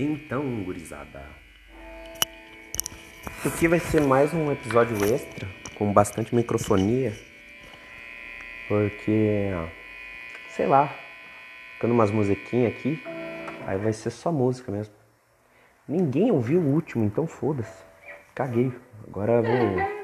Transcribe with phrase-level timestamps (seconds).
[0.00, 1.20] Então, gurizada.
[3.36, 7.12] Isso aqui vai ser mais um episódio extra, com bastante microfonia.
[8.68, 9.50] Porque,
[10.50, 10.94] sei lá,
[11.74, 13.02] ficando umas musiquinhas aqui,
[13.66, 14.94] aí vai ser só música mesmo.
[15.88, 17.82] Ninguém ouviu o último, então foda-se.
[18.36, 18.72] Caguei.
[19.04, 19.97] Agora vou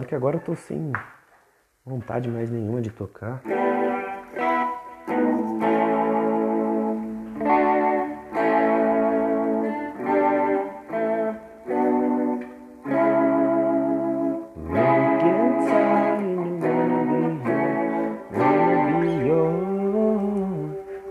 [0.00, 0.92] É que agora eu tô sem
[1.84, 3.42] vontade mais nenhuma de tocar.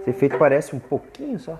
[0.01, 1.59] Esse efeito parece um pouquinho só.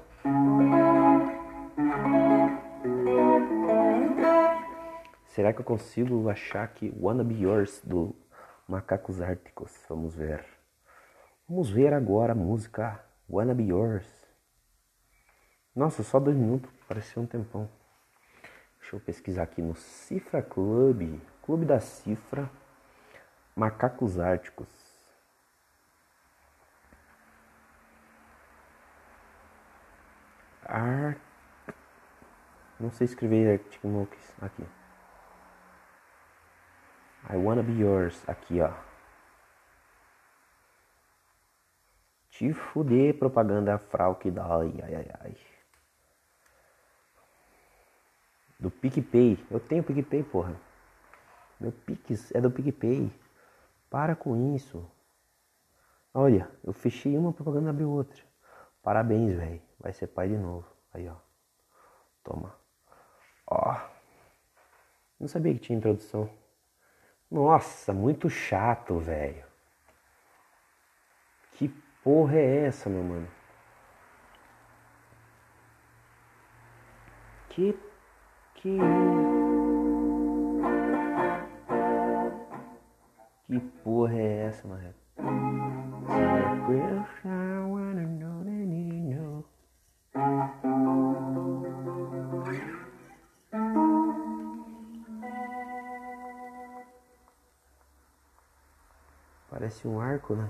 [5.48, 8.14] Será que eu consigo achar aqui Wanna Be Yours do
[8.68, 9.72] Macacos Árticos?
[9.88, 10.46] Vamos ver.
[11.48, 14.06] Vamos ver agora a música Wanna Be Yours.
[15.74, 17.70] Nossa, só dois minutos, pareceu um tempão.
[18.82, 22.52] Deixa eu pesquisar aqui no Cifra Club, Clube da Cifra,
[23.56, 24.68] Macacos Árticos.
[30.66, 31.18] Ar...
[32.78, 34.66] Não sei escrever Arctic Monkeys aqui.
[37.30, 38.28] I wanna be yours.
[38.28, 38.72] Aqui, ó.
[42.30, 44.46] Te fuder, propaganda frauque da.
[44.46, 45.38] Ai, ai, ai, ai.
[48.60, 49.38] Do PicPay.
[49.52, 50.60] Eu tenho PicPay, porra.
[51.60, 53.12] Meu Pix é do PicPay.
[53.90, 54.90] Para com isso.
[56.14, 58.24] Olha, eu fechei uma propaganda e abri outra.
[58.82, 59.62] Parabéns, velho.
[59.80, 60.68] Vai ser pai de novo.
[60.94, 61.16] Aí, ó.
[62.24, 62.56] Toma.
[63.48, 63.76] Ó.
[65.20, 66.30] Não sabia que tinha introdução.
[67.30, 69.44] Nossa, muito chato, velho.
[71.54, 71.68] Que
[72.04, 73.28] porra é essa, meu mano?
[77.50, 77.78] Que.
[78.56, 78.78] Que.
[83.48, 84.94] Que porra é essa, mano?
[99.58, 100.48] Parece um arco, né?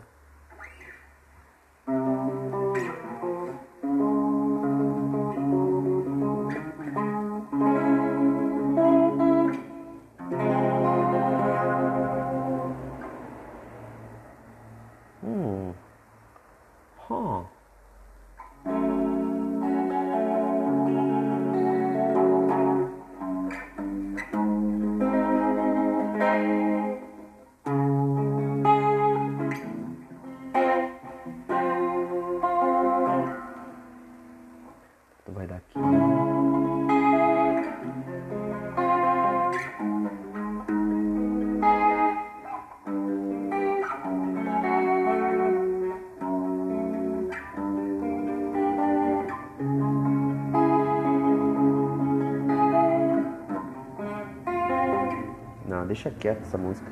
[56.07, 56.89] Deixa quieto essa música.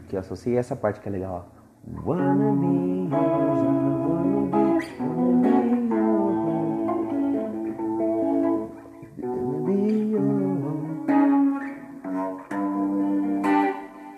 [0.00, 1.56] Aqui, sei essa parte que é legal, ó.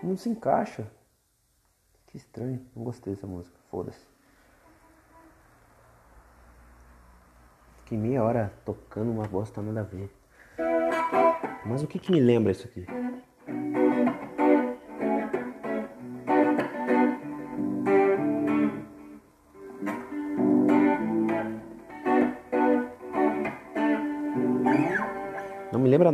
[0.03, 0.87] Não se encaixa.
[2.07, 4.07] Que estranho, não gostei dessa música, foda-se.
[7.81, 10.11] Fiquei meia hora tocando uma bosta nada a ver.
[11.67, 12.87] Mas o que que me lembra isso aqui?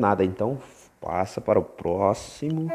[0.05, 0.59] Nada, então
[1.01, 2.71] passa para o próximo.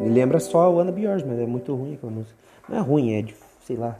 [0.00, 2.36] Me lembra só o Ana Biors, mas é muito ruim aquela música.
[2.68, 3.96] Não é ruim, é de, sei lá.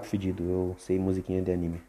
[0.00, 1.80] Otaku fedido, eu sei musiquinha de anime.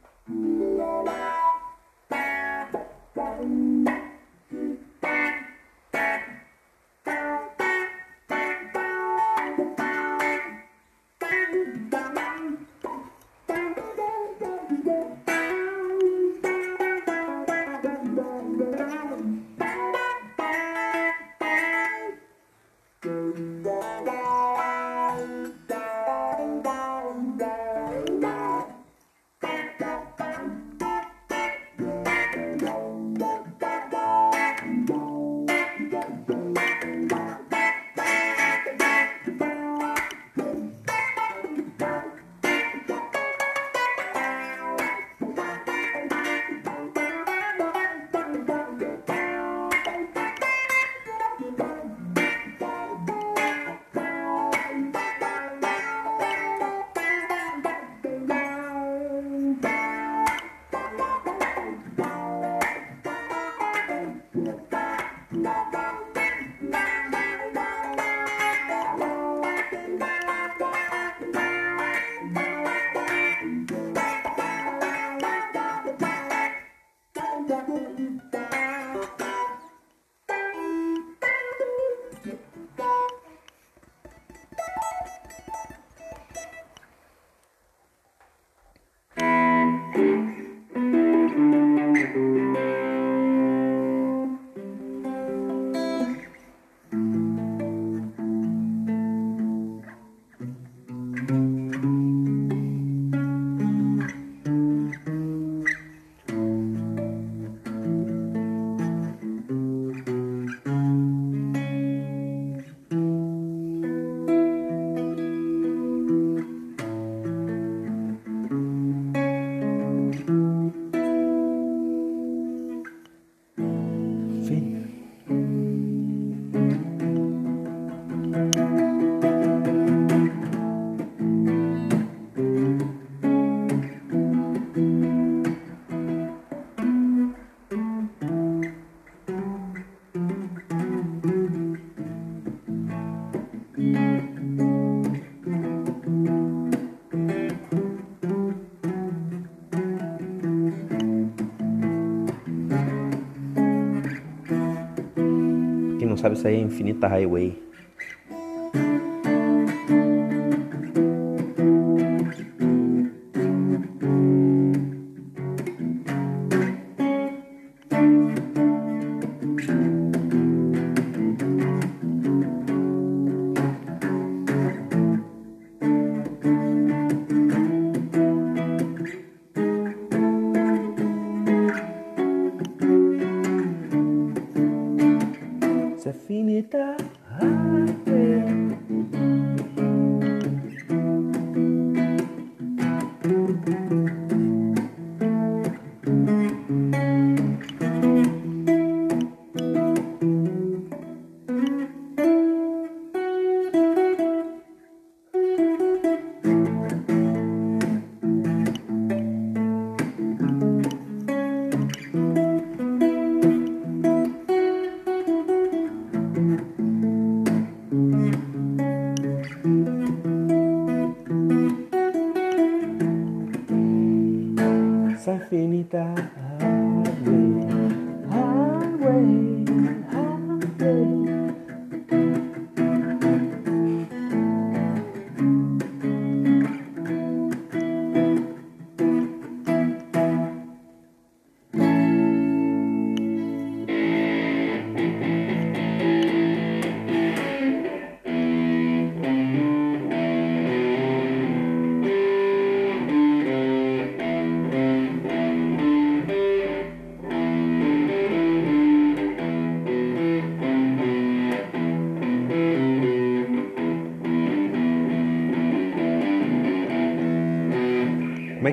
[156.21, 157.70] Sabe, isso aí é Infinita Highway.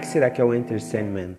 [0.08, 1.36] Será que é o Enter Sandman?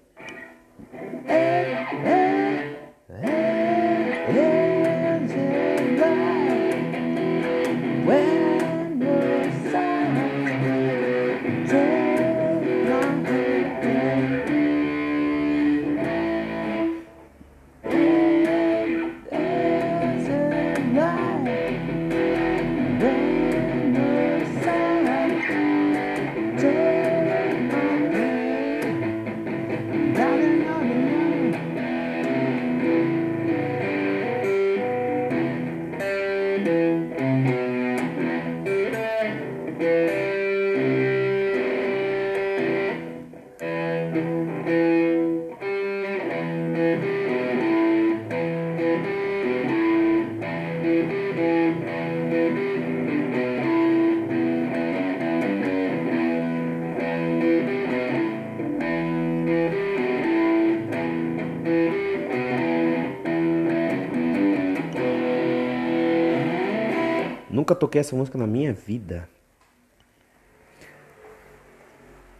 [67.79, 69.27] Toquei essa música na minha vida.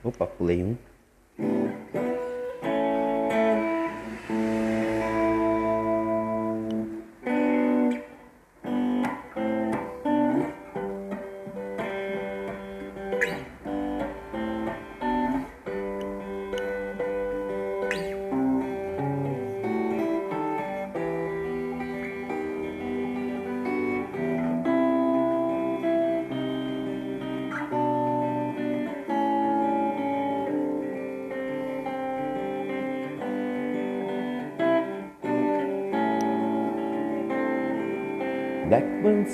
[0.04, 0.78] Opa, pulei um.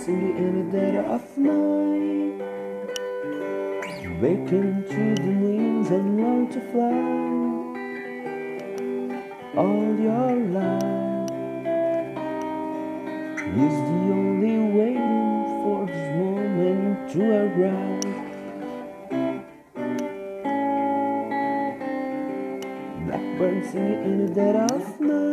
[0.04, 2.42] Singing in the dead of night.
[4.22, 6.96] Waking to the wings and learn to fly.
[9.56, 11.32] All your life
[13.64, 18.16] Is the only waiting for this moment to arrive.
[23.08, 25.25] Blackbird singing in the dead of night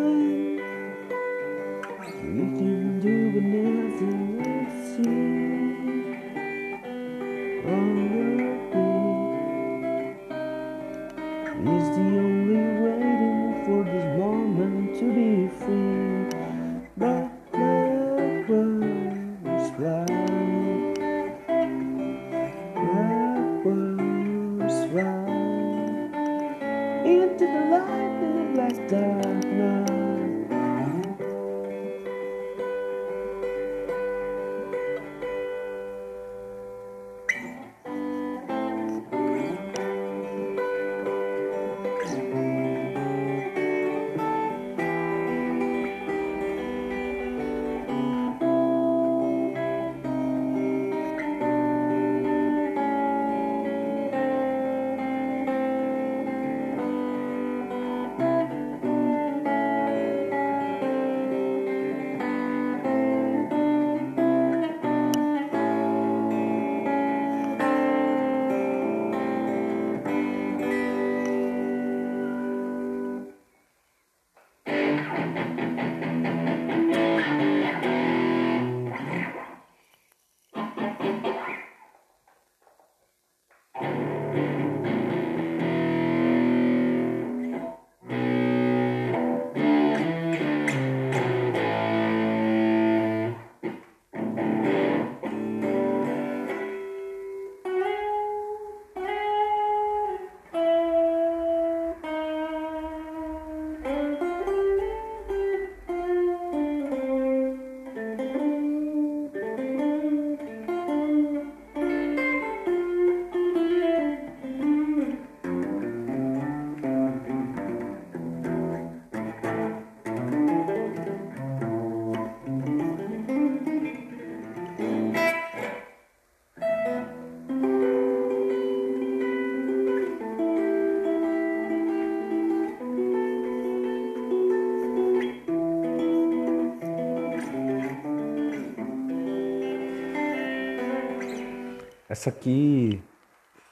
[142.12, 143.02] Essa aqui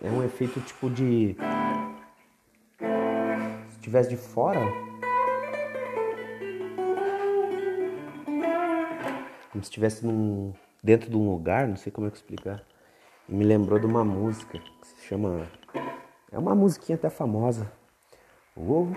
[0.03, 1.37] é um efeito tipo de.
[3.69, 4.61] Se tivesse de fora.
[9.53, 10.55] Como se estivesse num...
[10.83, 12.65] dentro de um lugar, não sei como é que explicar.
[13.29, 15.47] E me lembrou de uma música que se chama
[16.33, 17.71] É uma musiquinha até famosa.
[18.57, 18.89] Uou.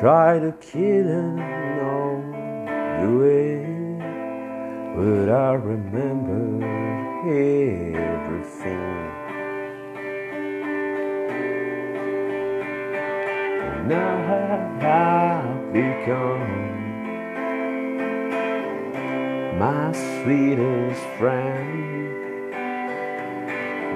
[0.00, 2.22] Try to kill know
[3.00, 3.58] the way,
[4.94, 6.62] but I remember
[7.26, 7.96] everything.
[13.66, 16.46] And now I have become
[19.58, 19.90] my
[20.22, 22.54] sweetest friend.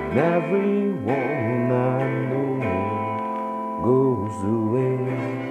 [0.09, 2.59] And everyone I know
[3.85, 5.42] goes away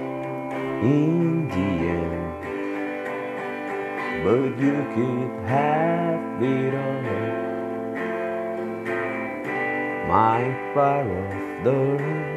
[0.82, 2.42] in the end.
[4.24, 7.02] But you could have it all.
[10.08, 10.42] My
[10.74, 12.32] fire of the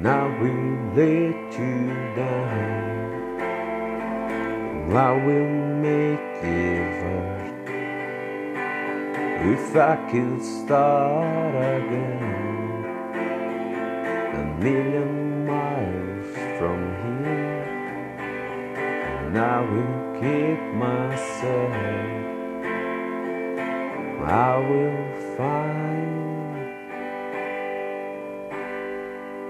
[0.00, 0.50] now we
[0.94, 1.76] let you
[2.14, 2.88] down.
[4.90, 5.54] I will
[5.86, 7.38] make it right
[9.52, 12.84] if I could start again
[14.34, 15.17] a million
[19.38, 21.72] I will keep myself.
[24.26, 26.18] I will find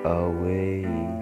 [0.05, 1.18] a way.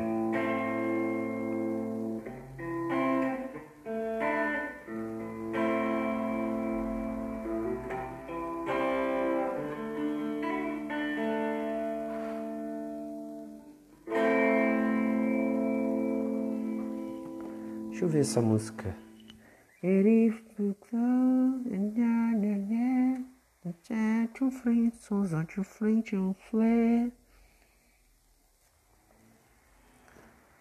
[18.16, 18.96] ouvir essa música.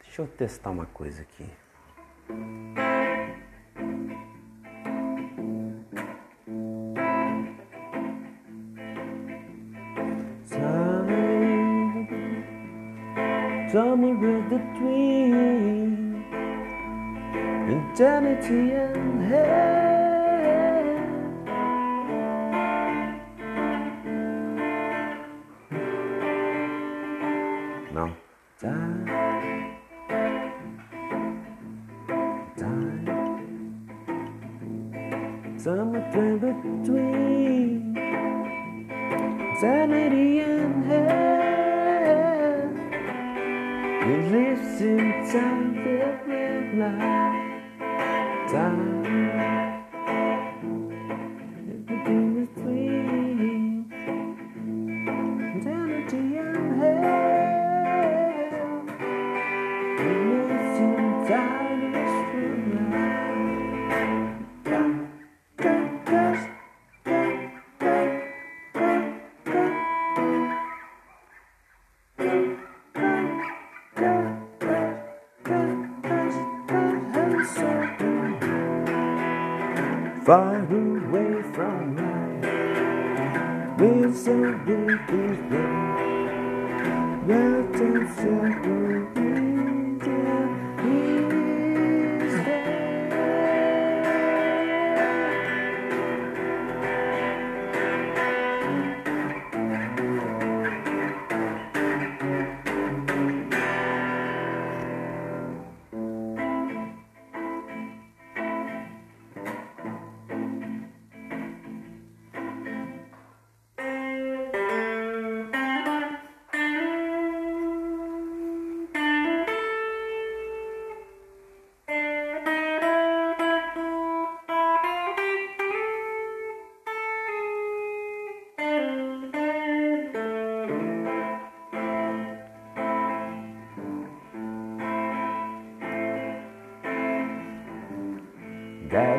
[0.03, 1.45] Deixa eu testar uma coisa aqui.
[10.45, 12.07] Summer,
[13.71, 15.44] summer the.
[17.67, 20.85] Eternity and hell.
[27.93, 28.05] No.
[28.61, 29.05] Time.
[32.57, 33.05] Time.
[35.57, 37.97] Somewhere between
[39.57, 41.25] eternity and hell.
[44.07, 47.24] It lives in time, every life.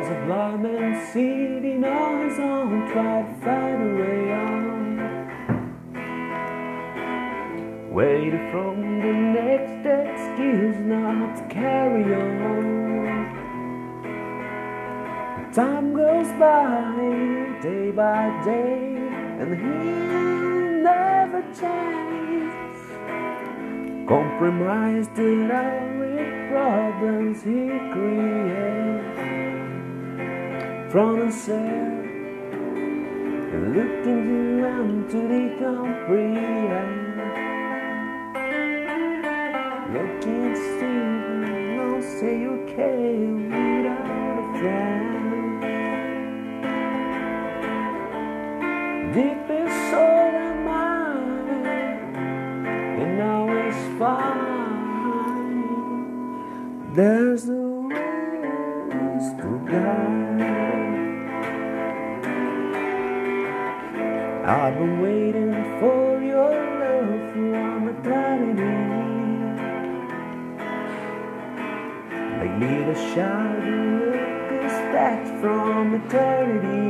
[0.07, 4.97] Was a blind man sitting on his own, tried to find a way on.
[7.91, 12.65] Waiting from the next excuse not to carry on.
[15.53, 18.95] Time goes by, day by day,
[19.39, 19.67] and he
[20.83, 22.79] never changes.
[24.07, 28.56] Compromised it out with problems he creates
[30.97, 31.59] from himself
[33.53, 37.17] and looking around to the comprehend.
[39.93, 43.36] Looking stupid, don't say okay without
[64.67, 66.51] I've been waiting for your
[66.81, 68.75] love from eternity.
[72.37, 76.83] Like little shadow looking back from eternity.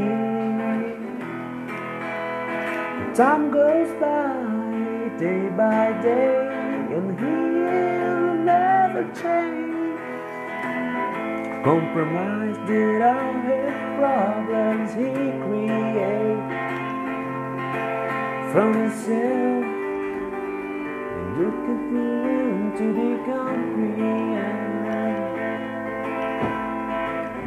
[3.14, 6.50] Time goes by, day by day,
[6.96, 10.00] and he'll never change.
[11.64, 15.12] Compromise did all his problems he
[15.46, 16.67] creates
[18.52, 19.66] from himself
[21.14, 24.88] and look looking through into the comprehend.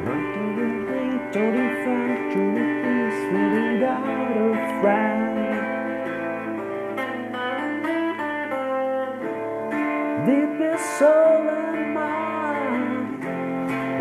[0.07, 4.49] Working the day, totally fine, truly peaceful without a
[4.81, 5.29] frown.
[10.27, 13.25] Deep in soul and mind,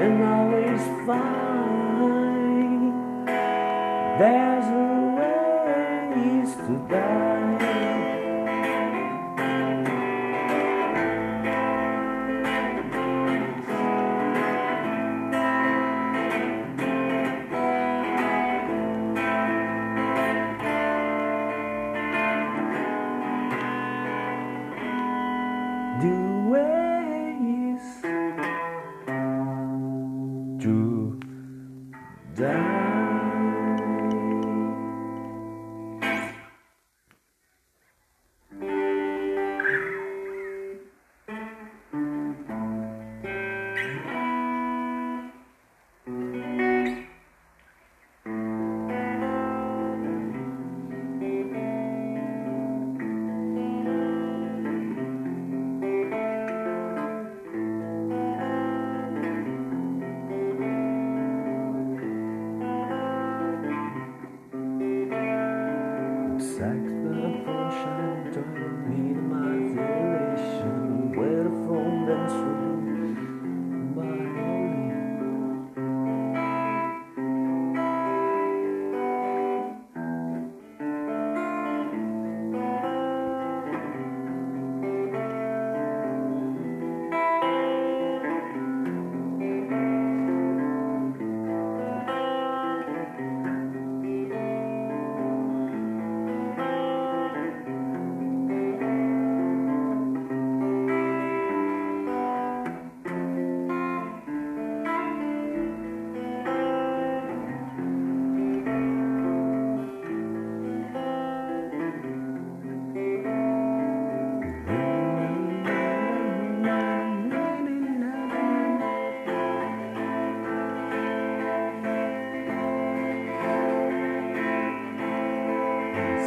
[0.04, 2.86] and always fine.
[4.20, 4.59] There's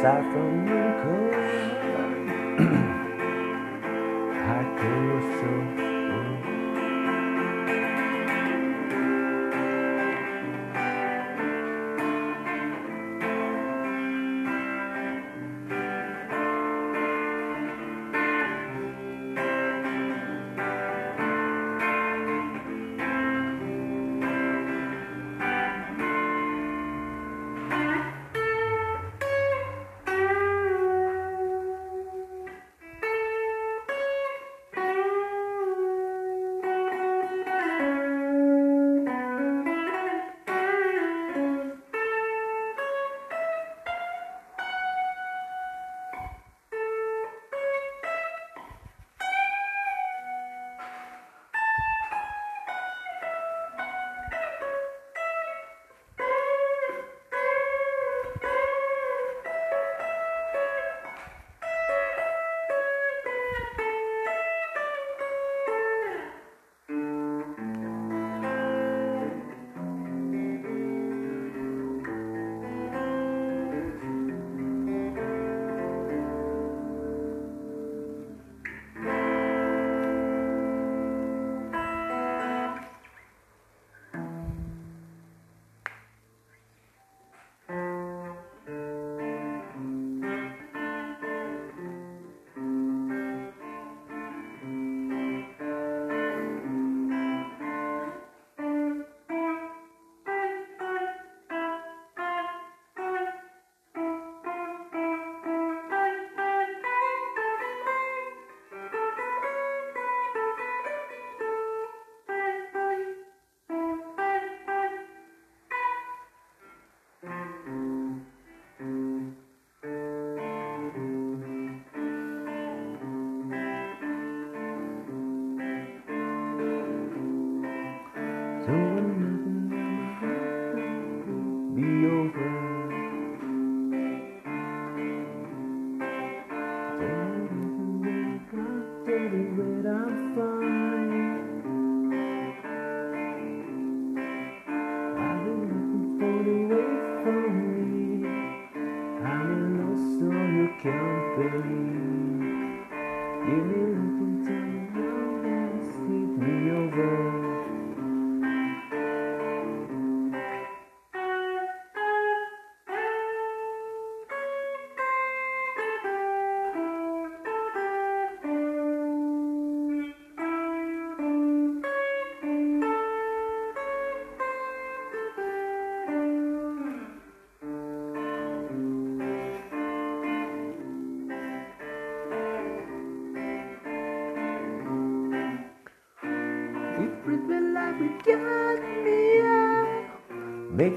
[0.03, 0.92] Aside from your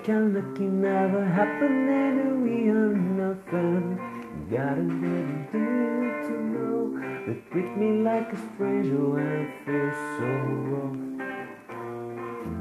[0.08, 3.98] A lucky never happen and we are nothing.
[4.48, 6.78] Got a get you to know.
[7.26, 10.28] They treat me like a stranger when I feel so
[10.68, 10.96] wrong.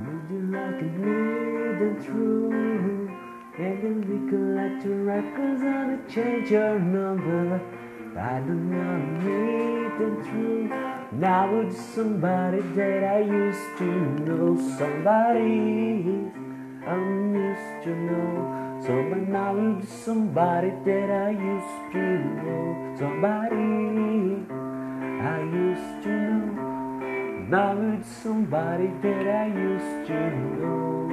[0.06, 1.18] Would you like it me
[1.78, 2.50] than true?
[3.60, 7.62] And then we collect your records and I change your number.
[8.18, 10.68] I don't know me than true.
[11.12, 13.86] Now it's somebody that I used to
[14.26, 14.58] know.
[14.80, 16.25] Somebody
[19.38, 22.06] It's somebody that I used to
[22.40, 22.96] know.
[22.98, 24.48] Somebody
[25.22, 26.16] I used to
[26.56, 27.46] know.
[27.50, 31.05] Now it's somebody that I used to know.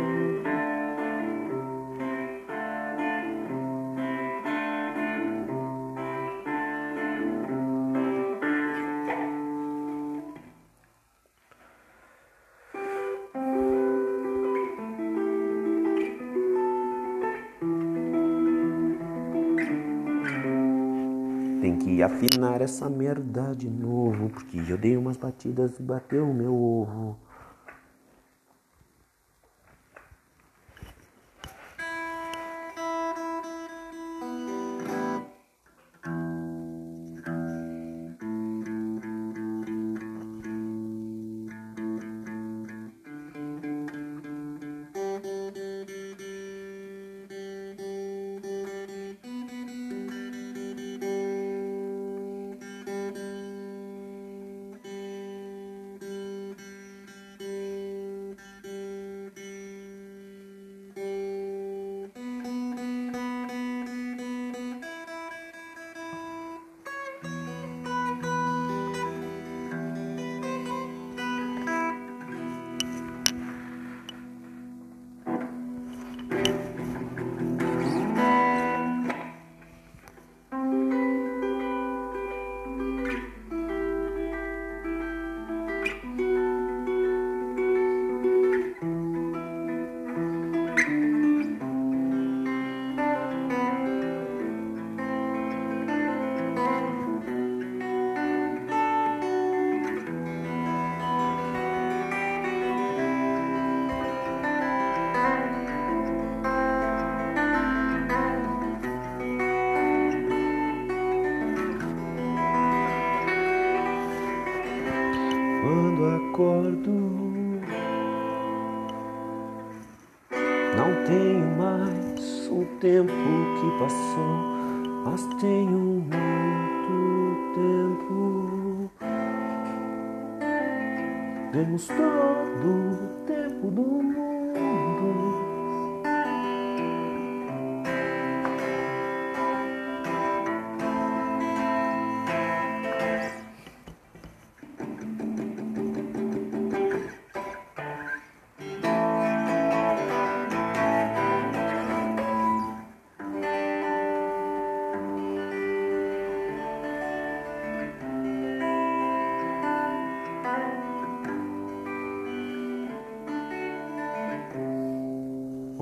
[22.13, 27.17] Afinar essa merda de novo, porque eu dei umas batidas e bateu o meu ovo.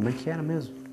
[0.01, 0.90] Como é que era mesmo?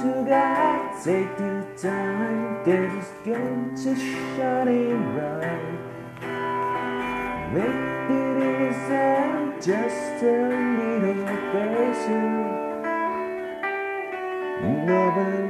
[0.00, 5.76] To God, take your time that is going to shine bright.
[7.52, 9.10] Make it easy,
[9.60, 10.26] just a
[10.80, 12.24] little better.
[14.86, 15.49] Never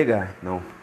[0.00, 0.34] chegar?
[0.42, 0.79] Não.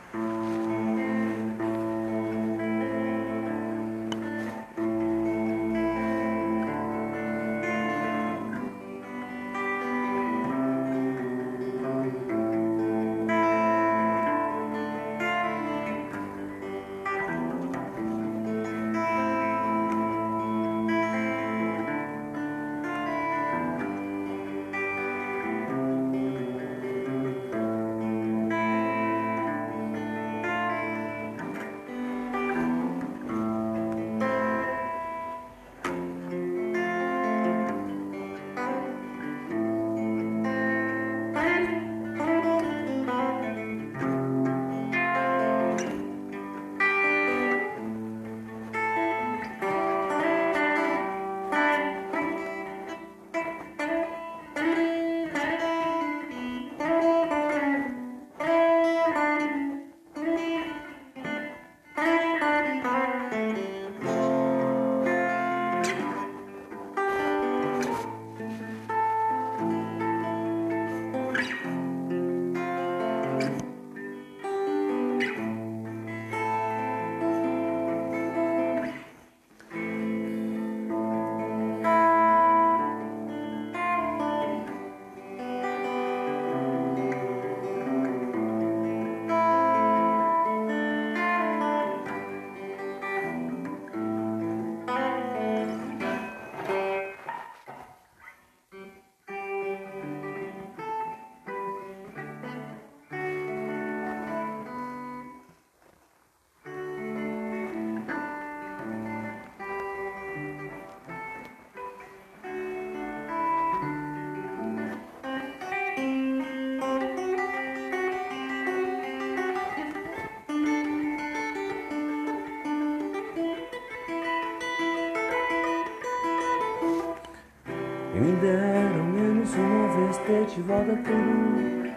[130.27, 131.57] Ter de volta tudo.
[131.77, 131.93] Me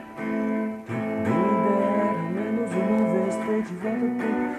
[1.67, 4.55] deram menos uma vez ter de volta tudo.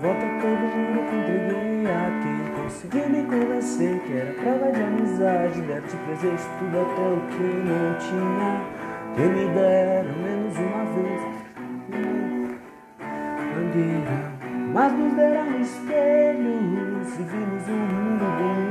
[0.00, 5.60] Volta todo mundo que entreguei a quem conseguiu me convencer que era prova de amizade.
[5.60, 8.52] Deve te presente tudo até o que não tinha.
[9.14, 11.22] Que me deram menos uma vez.
[13.54, 14.16] Bandeira,
[14.72, 18.63] mas nos deram espelhos e vimos um mundo doente.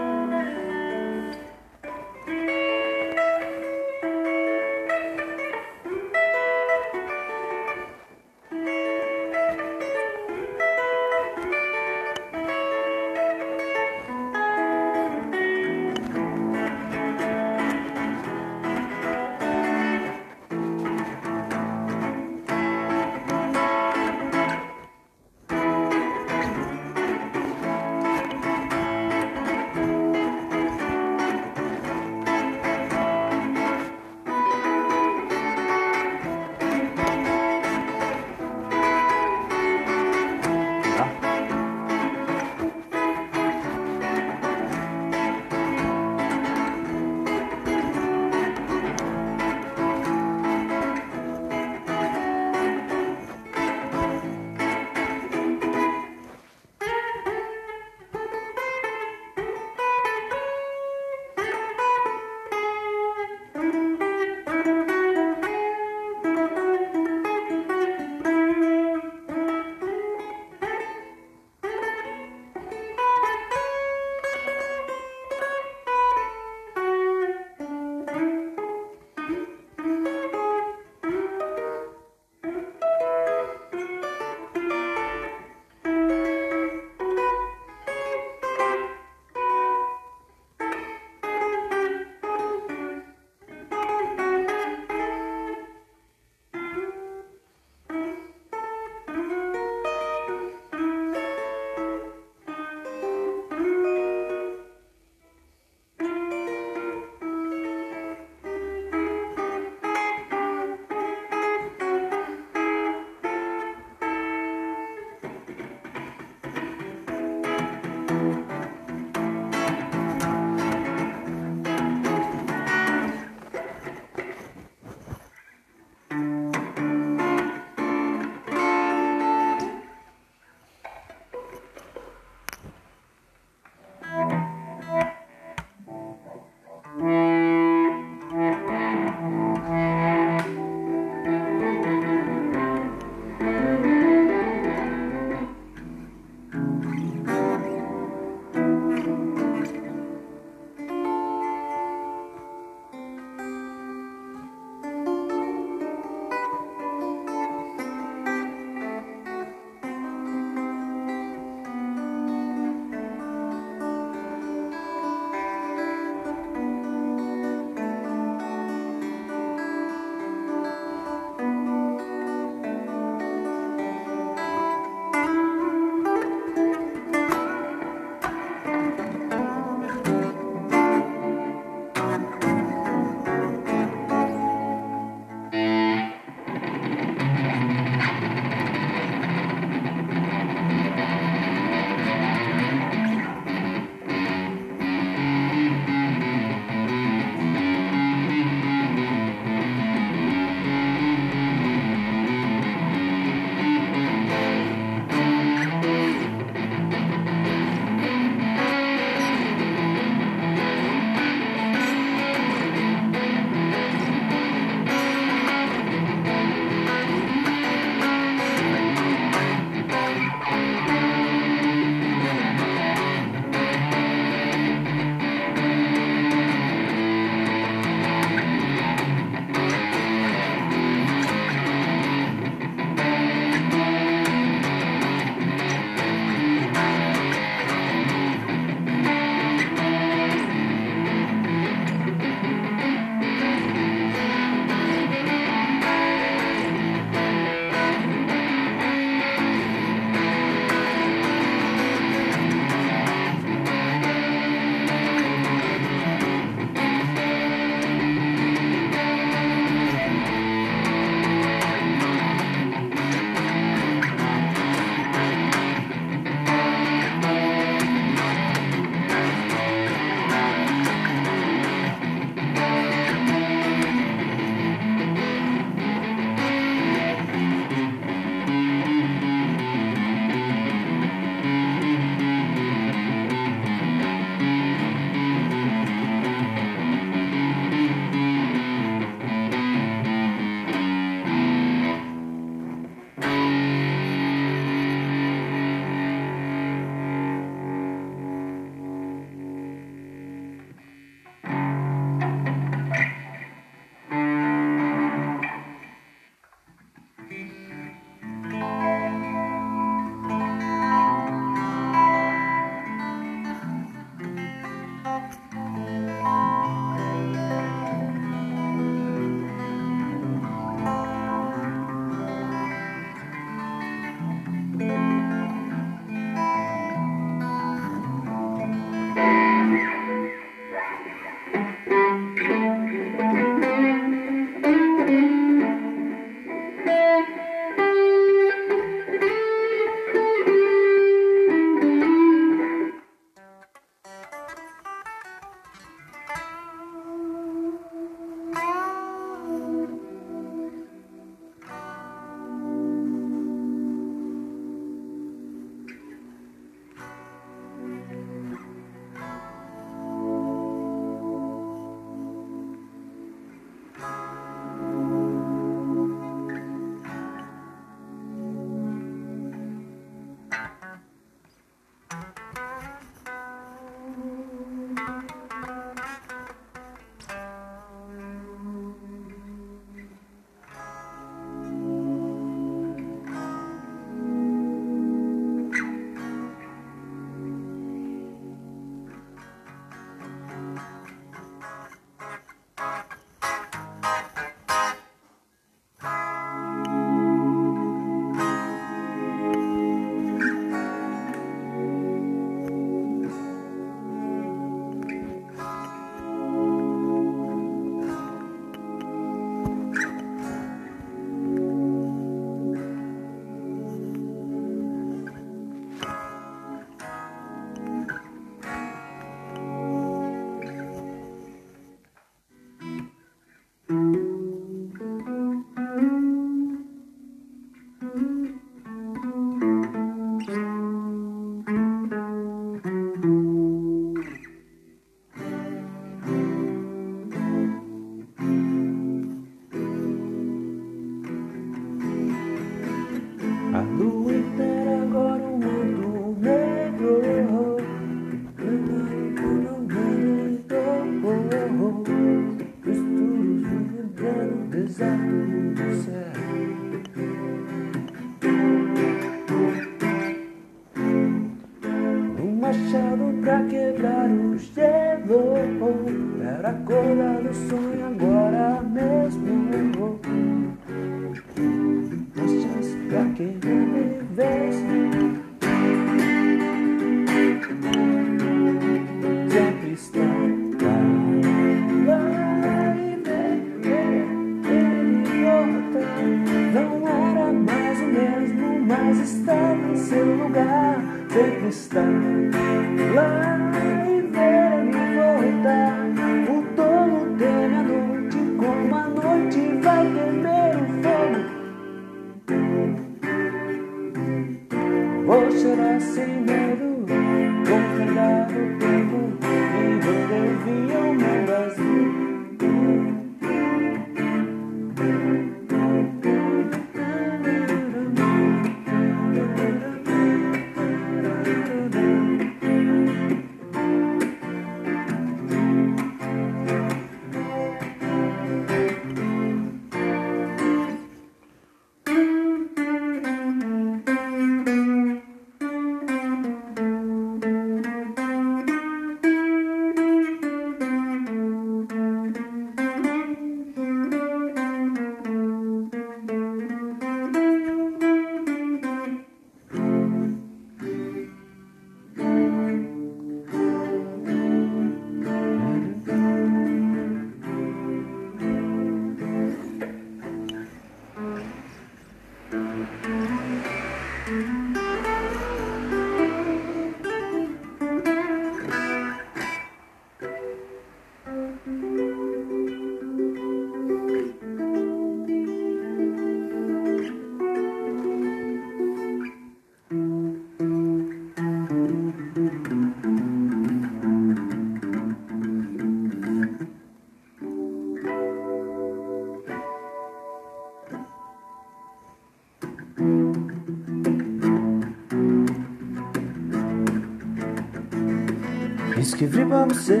[599.24, 600.00] Escrevi pra você,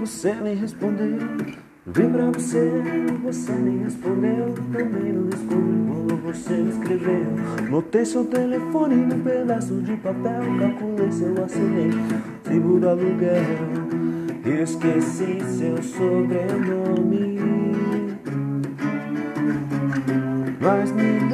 [0.00, 1.18] você nem respondeu.
[1.86, 2.68] Vi pra você,
[3.22, 4.52] você nem respondeu.
[4.72, 7.70] Também não respondi quando você me escreveu.
[7.70, 10.42] Notei seu telefone num pedaço de papel.
[10.58, 11.96] Calculei seu assinante,
[12.42, 13.44] tribo do aluguel.
[14.44, 17.38] Esqueci seu sobrenome.
[20.60, 21.25] Mas me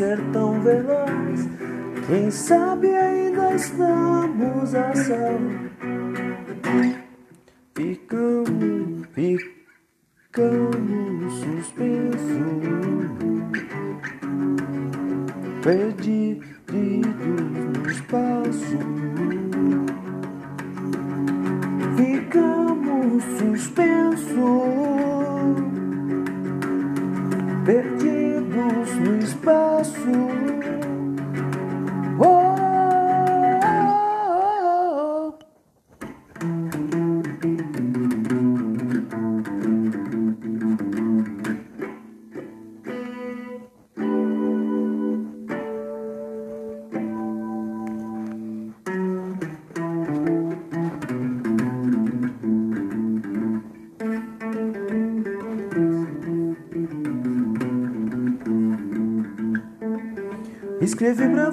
[0.00, 1.46] ser tão veloz.
[2.06, 5.70] Quem sabe ainda estamos a salvo.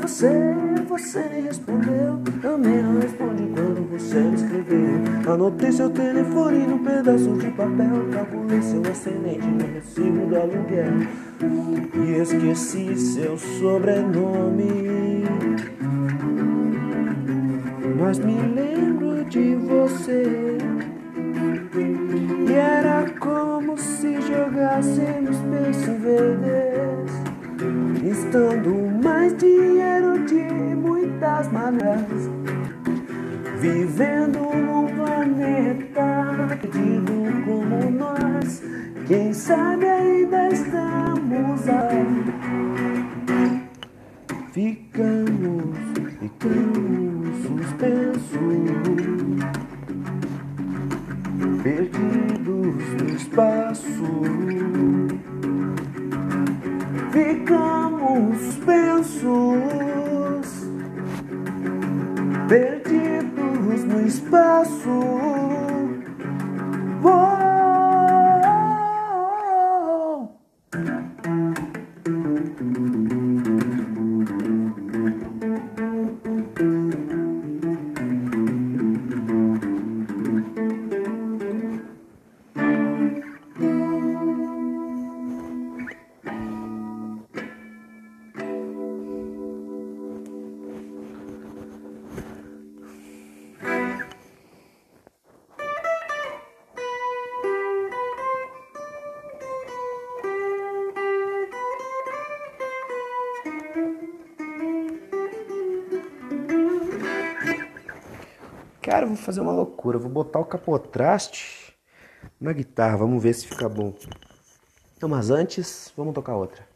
[0.08, 0.30] Você,
[0.88, 2.18] você nem respondeu.
[2.42, 5.34] Também não respondi quando você me escreveu.
[5.34, 8.08] Anotei seu telefone num pedaço de papel.
[8.14, 10.94] Calculei seu ascendente no recibo do aluguel.
[11.94, 15.26] E esqueci seu sobrenome.
[18.00, 20.47] Mas me lembro de você.
[53.38, 53.97] Perdidos
[110.08, 111.76] vou botar o capotraste
[112.40, 113.94] na guitarra, vamos ver se fica bom.
[114.96, 116.68] Então, mas antes, vamos tocar outra.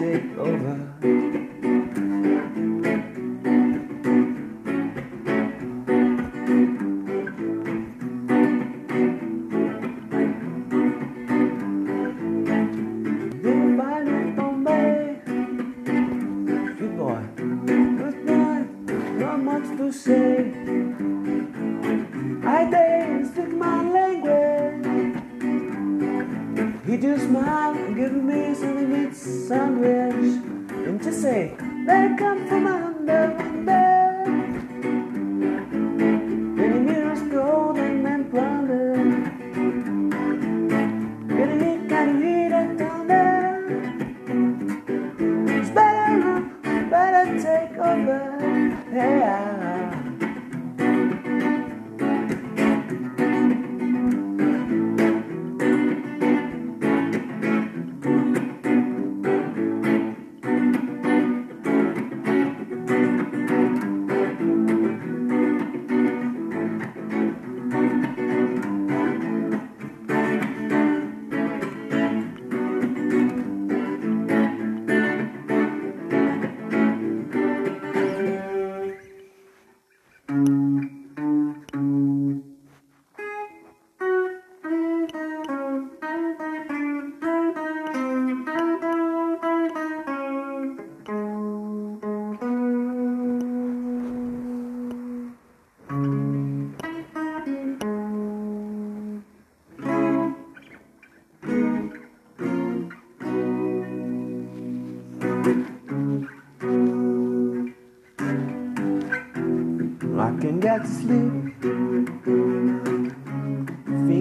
[0.00, 1.79] take over.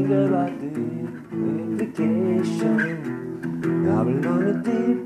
[0.10, 0.49] think about.
[3.89, 5.03] I've on the deep,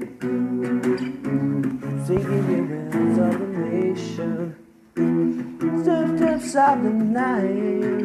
[2.06, 4.40] Singing the winds of the nation.
[5.84, 6.42] Stepped of
[6.84, 8.03] the night.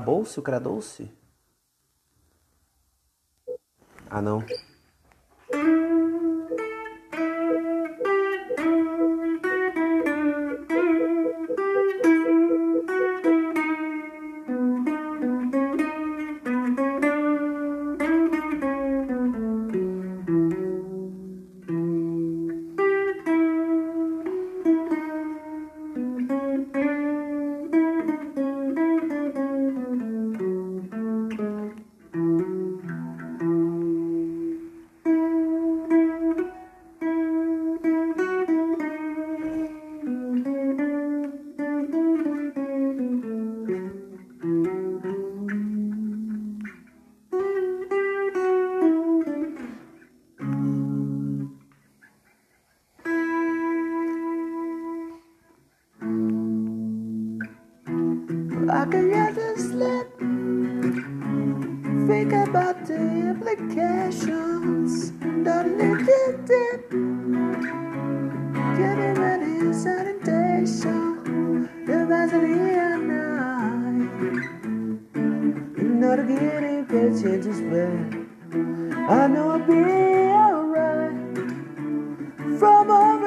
[0.00, 1.10] acabou-se o cradouce?
[58.72, 60.16] I could rather slip.
[62.06, 62.94] Think about the
[63.34, 65.10] implications.
[65.42, 66.92] Don't need to dip.
[66.92, 67.00] me
[69.18, 71.68] ready sanitation.
[71.84, 73.08] The vaseline and
[76.00, 78.06] Not a guinea pig changes where
[79.08, 79.82] I know I'll be
[80.44, 81.16] alright.
[82.60, 83.19] From all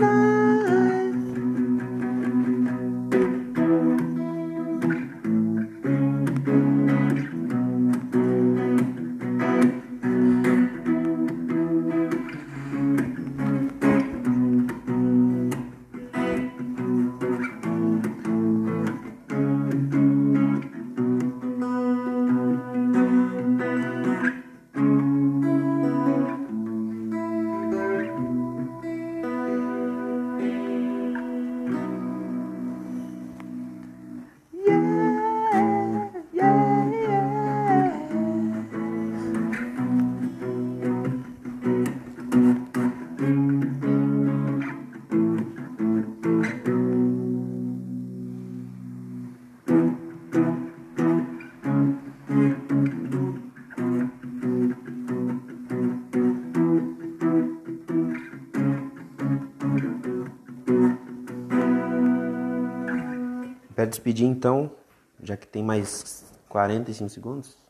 [0.00, 0.35] night.
[63.86, 64.70] Despedir, então,
[65.22, 67.65] já que tem mais 45 segundos.